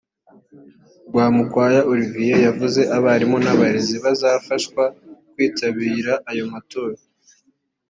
[1.07, 4.83] Rwamukwaya Olivier yavuze abarimu n’abarezi bazafashwa
[5.31, 6.97] kwitabira ayo matora